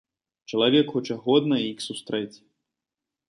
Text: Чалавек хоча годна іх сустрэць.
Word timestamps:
Чалавек 0.53 0.87
хоча 0.95 1.17
годна 1.27 1.59
іх 1.71 1.85
сустрэць. 1.87 2.37